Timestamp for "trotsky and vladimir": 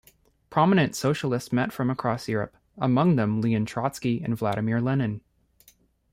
3.67-4.81